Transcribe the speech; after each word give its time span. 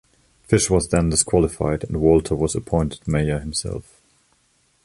Fish 0.41 0.67
was 0.67 0.87
then 0.89 1.11
disqualified 1.11 1.83
and 1.83 2.01
Walter 2.01 2.33
was 2.33 2.55
appointed 2.55 3.07
mayor 3.07 3.37
himself. 3.37 4.01